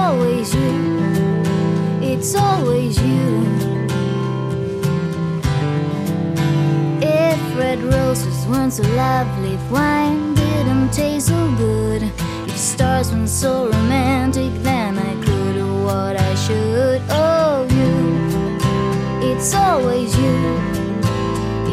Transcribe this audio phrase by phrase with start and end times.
[0.00, 1.42] always you.
[2.10, 3.26] It's always you.
[7.02, 12.02] If red roses weren't so lovely, if wine didn't taste so good,
[12.48, 17.02] if stars weren't so romantic, then I could do what I should.
[17.10, 17.94] Oh, you.
[19.30, 20.38] It's always you.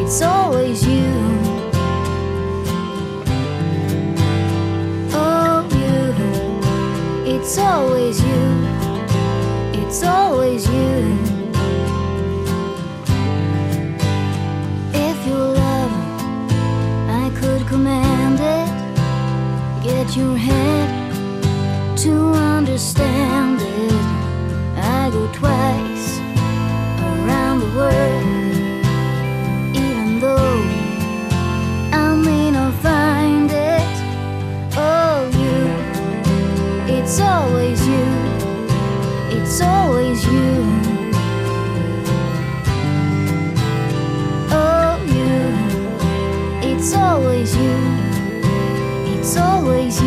[0.01, 1.36] It's always you.
[7.49, 8.67] It's always you,
[9.81, 11.17] it's always you.
[14.91, 15.93] If you love,
[17.09, 18.69] I could command it.
[19.81, 23.93] Get your head to understand it.
[24.75, 25.96] I go twice.
[49.37, 50.06] 所谓幸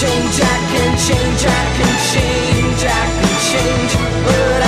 [0.00, 3.92] change, I can change, I can change, I can change.
[4.28, 4.59] Oh.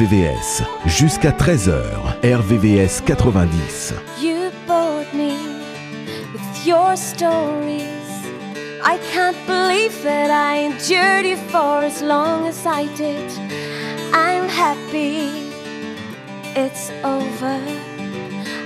[0.00, 0.62] RVVS.
[0.86, 1.74] Jusqu'à 13h,
[2.24, 3.92] RVVS 90.
[4.18, 5.36] You bought me
[6.32, 7.84] with your stories.
[8.82, 13.30] I can't believe that I endured you for as long as I did.
[14.14, 15.28] I'm happy
[16.56, 17.60] it's over.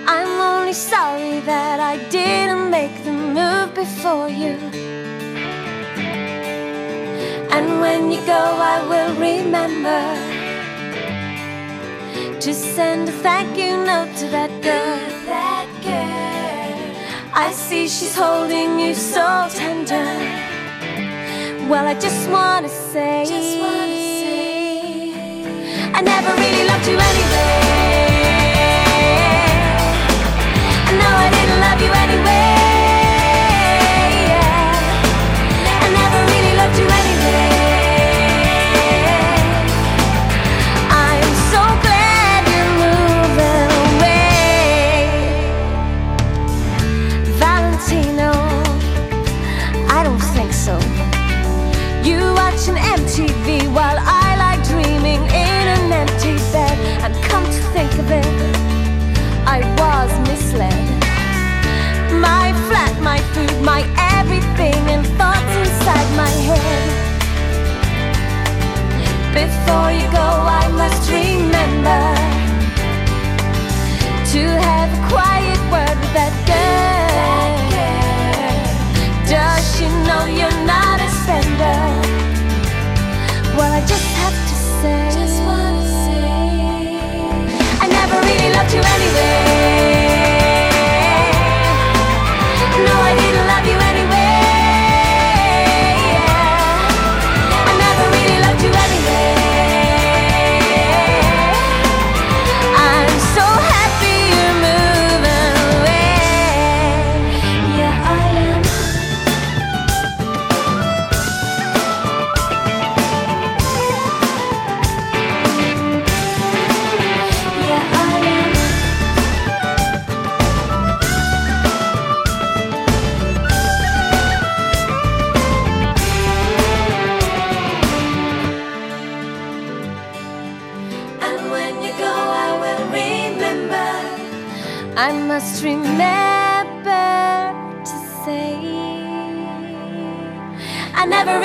[0.07, 4.57] I'm only sorry that I didn't make the move before you.
[7.51, 10.14] And when you go, I will remember
[12.75, 14.99] send a thank you note to that girl.
[15.27, 17.31] That girl.
[17.33, 20.09] I see she's holding you so tender.
[21.71, 25.45] Well, I just wanna say, just wanna say.
[25.99, 27.64] I never really loved you anyway.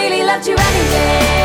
[0.09, 1.38] Really loved you anyway.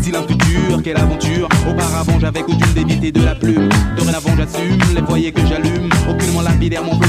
[0.00, 1.48] Style un futur, quelle aventure.
[1.68, 5.88] Auparavant j'avais coutume d'éviter de la plume, dorénavant j'assume les foyers que j'allume.
[6.08, 7.08] Aucunement lapidaire, mon feu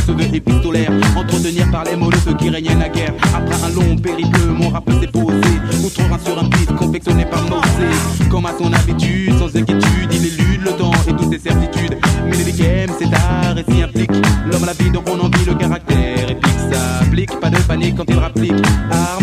[1.89, 2.49] les mots le feu qui.
[2.49, 5.53] Après un long périple, mon rap s'est posé.
[5.83, 7.89] Outre un sur un beat confectionné par Mosé.
[8.29, 11.97] Comme à son habitude, sans inquiétude, il élude le temps et toutes ses certitudes.
[12.25, 14.11] Mais les game, c'est art et s'y implique.
[14.51, 16.59] L'homme à la vie, donc on en vit le caractère épique.
[16.71, 18.53] Ça applique, pas de panique quand il rapplique.
[18.91, 19.18] Armé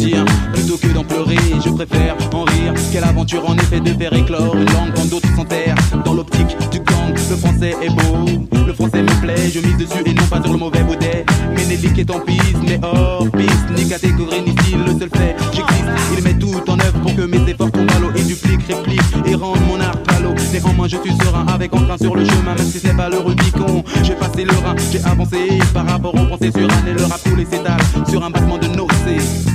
[0.00, 2.72] Plutôt que d'en pleurer, je préfère en rire.
[2.90, 5.74] Quelle aventure en effet de faire éclore une langue quand d'autres s'enterrent.
[6.06, 8.46] Dans l'optique du gang, le français est beau.
[8.66, 11.26] Le français me plaît, je mise dessus et non pas sur le mauvais baudet.
[11.54, 13.66] Ménélique est en piste, mais hors piste.
[13.76, 15.84] Ni catégorie ni style, le seul fait, j'existe.
[16.16, 18.10] Il met tout en œuvre pour que mes efforts tombent à l'eau.
[18.16, 20.34] Il duplique, réplique et rende mon art palo.
[20.50, 23.18] Néanmoins, je suis serein avec entrain sur le chemin, même si ce n'est pas le
[23.18, 23.84] Rubicon.
[24.02, 27.22] J'ai passé le rein, j'ai avancé par rapport aux pensées sur un et le rap
[27.22, 29.49] coulé s'étale sur un battement de nocées.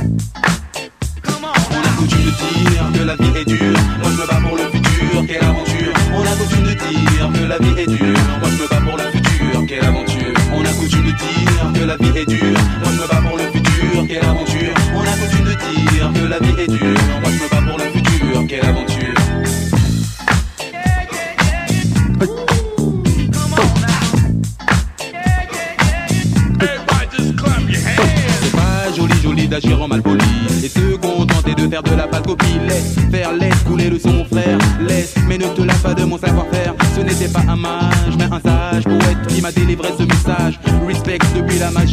[2.26, 3.78] Coutume de dire que la vie est dure.
[4.00, 5.94] Moi je me bats pour le futur, quelle aventure.
[6.12, 8.18] On a coutume de dire que la vie est dure.
[8.40, 10.34] Moi je me bats pour le futur, quelle aventure.
[10.52, 12.60] On a coutume de dire que la vie est dure.
[12.82, 14.74] Moi je me bats pour le futur, quelle aventure.
[14.96, 17.05] On a coutume de dire que la vie est dure.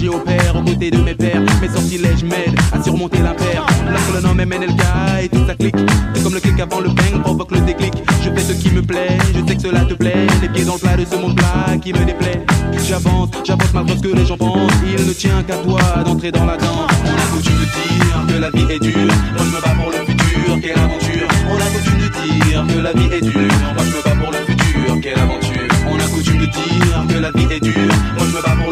[0.02, 3.18] Depuis la magie au père Aux côtés de mes pères, mes sortilèges m'aident À surmonter
[3.18, 4.82] l'impair Lorsque le nom est MNLK
[5.22, 5.76] et tout ça clique.
[6.14, 7.92] C'est comme le clic avant le bang provoque le déclic.
[8.22, 10.26] Je fais ce qui me plaît, je sais que cela te plaît.
[10.40, 12.44] Les pieds dans le plat de ce monde plat qui me déplaît.
[12.88, 14.72] J'avance, j'avance malgré ce que les gens pensent.
[14.84, 16.90] Il ne tient qu'à toi d'entrer dans la danse.
[17.04, 18.94] On a coutume de dire que la vie est dure.
[18.94, 21.28] Moi je me bats pour le futur, quelle aventure.
[21.50, 23.52] On a coutume de dire que la vie est dure.
[23.74, 25.68] Moi je me bats pour le futur, quelle aventure.
[25.90, 27.74] On a coutume de dire que la vie est dure.
[28.16, 28.71] Moi je me bats pour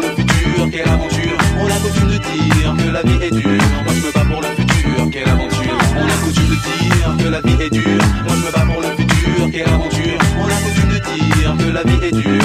[2.21, 3.63] dire que la vie est dure.
[3.83, 5.77] Moi je me bats pour le futur, quelle aventure.
[5.97, 8.03] On a coutume de dire que la vie est dure.
[8.25, 10.19] Moi je me bats pour le futur, quelle aventure.
[10.39, 12.40] On a coutume de dire que la vie est dure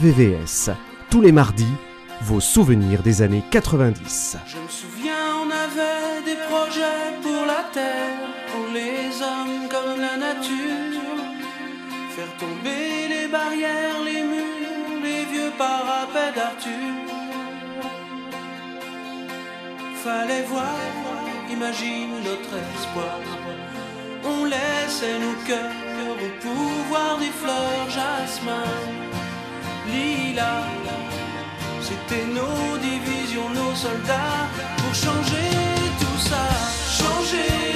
[0.00, 0.70] RVVS,
[1.10, 1.74] tous les mardis,
[2.22, 4.38] vos souvenirs des années 90.
[4.46, 8.16] Je me souviens, on avait des projets pour la terre,
[8.50, 11.20] pour les hommes comme la nature.
[12.16, 16.94] Faire tomber les barrières, les murs, les vieux parapets d'Arthur.
[20.02, 20.80] Fallait voir,
[21.52, 23.20] imagine notre espoir.
[24.24, 28.64] On laissait nos cœurs au pouvoir des fleurs jasmin,
[31.82, 35.50] C'était nos divisions, nos soldats pour changer
[36.00, 36.44] tout ça,
[36.98, 37.69] changer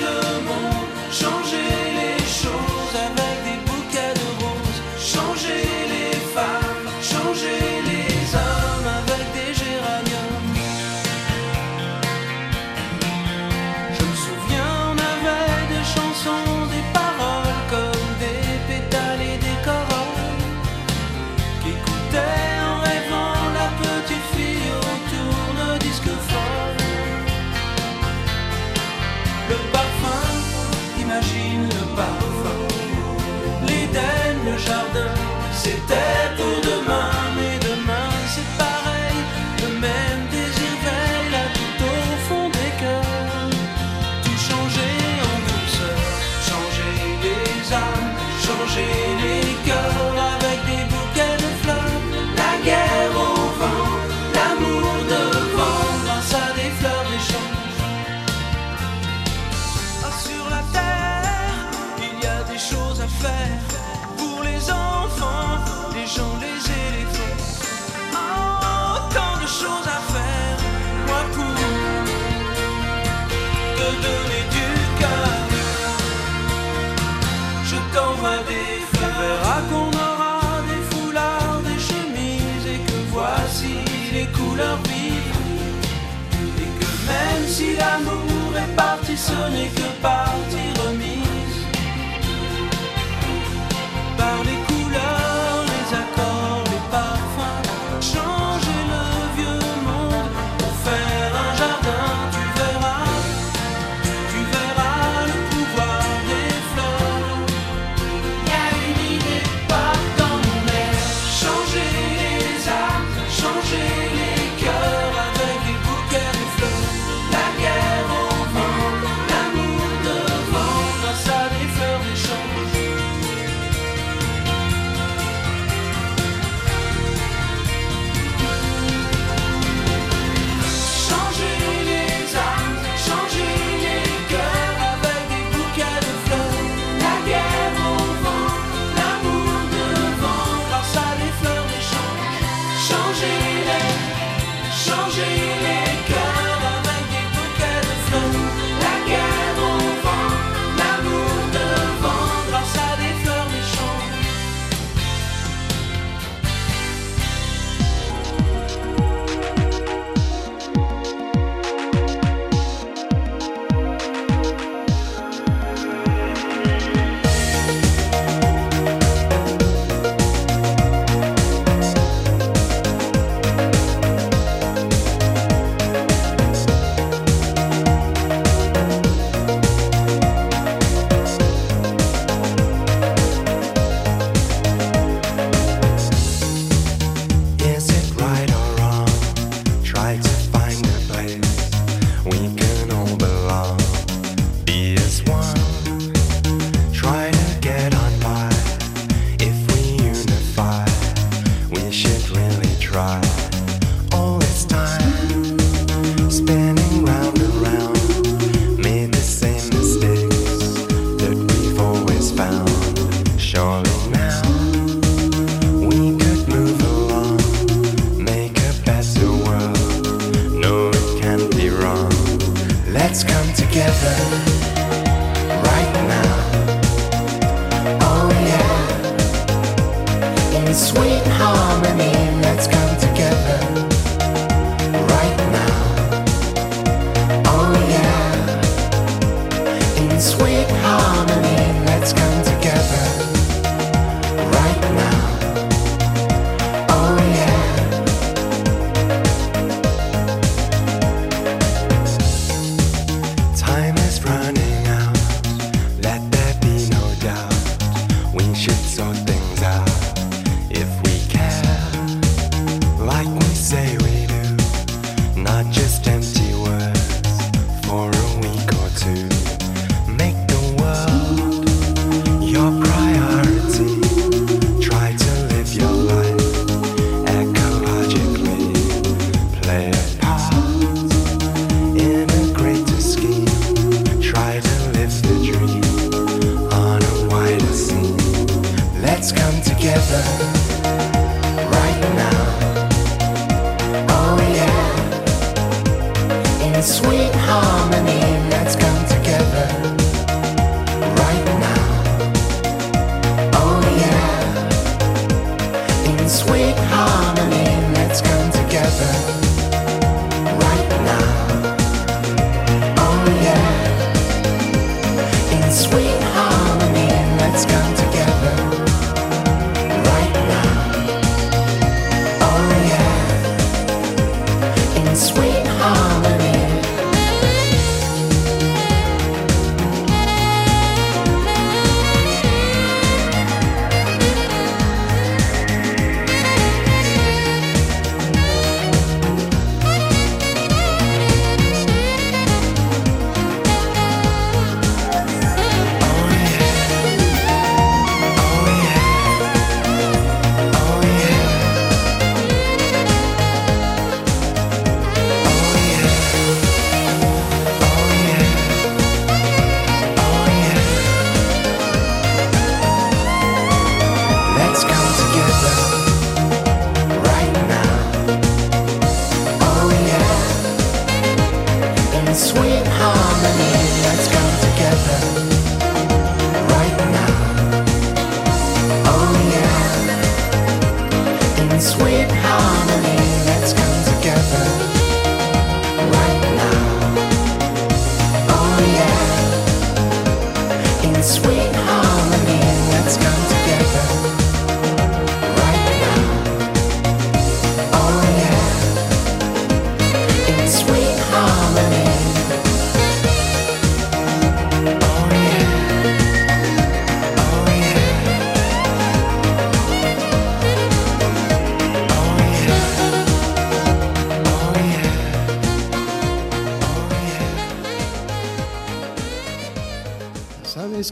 [35.65, 36.14] c'était
[84.15, 85.35] les couleurs vives.
[86.63, 90.74] Et que même si l'amour est parti, ce n'est que partir.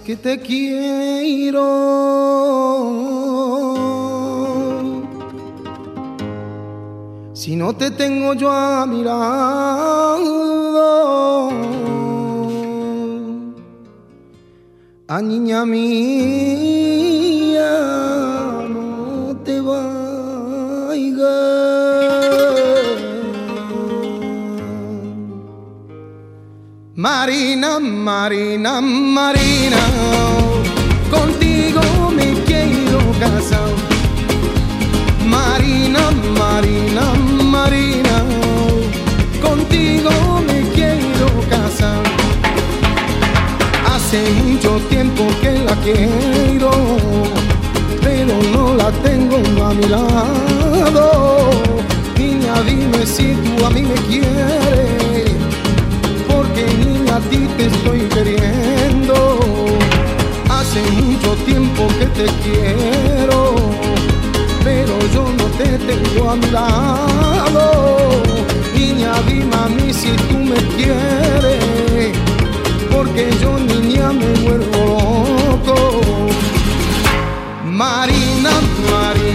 [0.01, 1.61] Que te quiero.
[7.35, 9.21] Si no te tengo yo a mi lado,
[15.09, 15.91] a niña mía,
[18.69, 21.62] no te vayas.
[27.03, 29.83] Marina, Marina, Marina,
[31.11, 31.83] contigo
[32.15, 33.71] me quiero casar.
[35.27, 37.03] Marina, Marina,
[37.43, 38.23] Marina,
[39.43, 40.13] contigo
[40.47, 42.05] me quiero casar.
[43.93, 46.71] Hace mucho tiempo que la quiero,
[48.01, 51.51] pero no la tengo a mi lado.
[52.17, 55.02] Niña, dime si tú a mí me quieres
[56.53, 59.39] porque niña a ti te estoy queriendo.
[60.51, 63.55] Hace mucho tiempo que te quiero,
[64.63, 68.23] pero yo no te tengo a mi lado.
[68.75, 72.17] Niña, dime a mí si tú me quieres,
[72.91, 76.01] porque yo niña me vuelvo loco.
[77.65, 78.51] Marina,
[78.91, 79.32] Marina,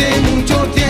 [0.00, 0.89] Hace mucho tiempo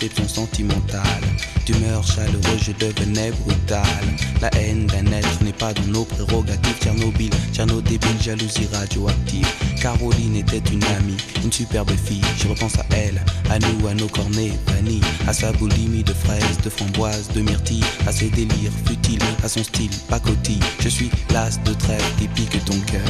[0.00, 1.22] déception sentimentale.
[1.66, 4.04] D'humeur chaleureuse, je devenais brutal.
[4.40, 6.78] La haine d'un être n'est pas dans nos prérogatives.
[6.80, 9.46] Tchernobyl, Tcherno débile, jalousie radioactive.
[9.80, 12.22] Caroline était une amie, une superbe fille.
[12.38, 16.58] Je repense à elle, à nous, à nos cornets vanille, à sa boulimie de fraises,
[16.64, 20.60] de framboises, de myrtilles, à ses délires futiles, à son style pacotille.
[20.80, 23.00] Je suis l'as de trêve qui pique ton cœur.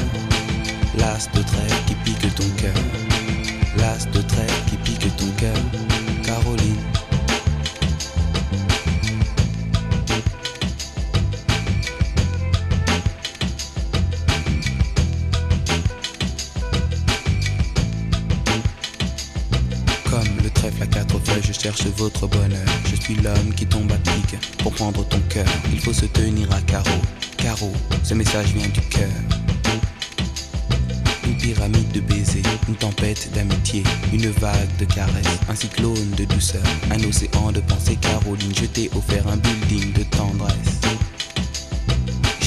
[0.98, 2.74] L'as de trêve qui pique ton cœur.
[3.78, 5.69] L'as de trêve qui pique ton cœur.
[21.70, 22.66] Cherche votre bonheur.
[22.86, 25.46] Je suis l'homme qui tombe à pic pour prendre ton cœur.
[25.72, 27.00] Il faut se tenir à carreau.
[27.36, 29.08] Carreau, ce message vient du cœur.
[31.26, 36.62] Une pyramide de baisers, une tempête d'amitié, une vague de caresses, un cyclone de douceur,
[36.90, 37.96] un océan de pensée.
[37.96, 40.80] Caroline, je t'ai offert un building de tendresse.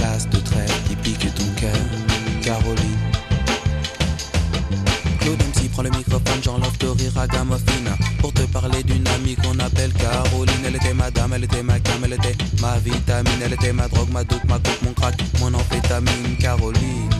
[0.00, 1.76] L'as de trêve qui pique ton cœur.
[2.42, 2.98] Caroline.
[5.20, 9.36] Claude MC prend le microphone, j'enlève de rire à Gamofina Pour te parler d'une amie
[9.36, 13.42] qu'on appelle Caroline Elle était ma dame, elle était ma cam, elle était ma vitamine
[13.44, 17.19] Elle était ma drogue, ma dope, ma coke, mon crack, mon amphétamine Caroline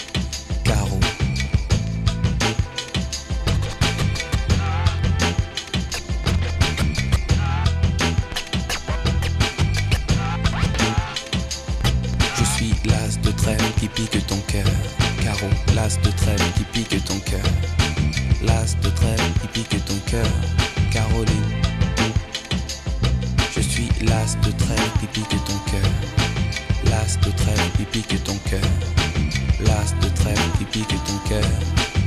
[15.91, 17.43] l'as de trêve qui pique ton cœur.
[18.41, 20.25] L'as de trêve qui pique ton cœur.
[20.89, 21.51] Caroline.
[23.53, 25.91] Je suis l'as de trêve qui pique ton cœur.
[26.85, 28.69] L'as de trêve qui pique ton cœur.
[29.65, 31.49] L'as de trêve qui pique ton cœur.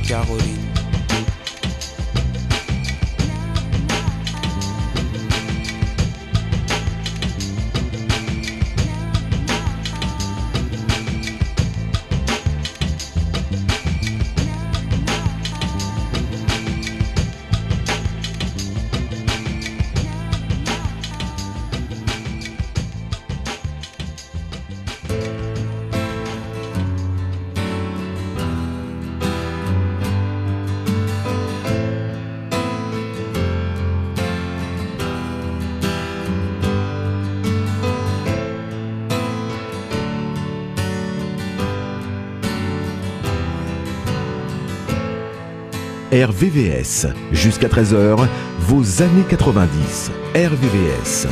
[0.07, 0.74] Caroline.
[46.25, 47.07] RVVS.
[47.31, 48.27] Jusqu'à 13h,
[48.59, 50.11] vos années 90.
[50.33, 51.27] RVVS.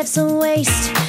[0.00, 0.99] Life's a waste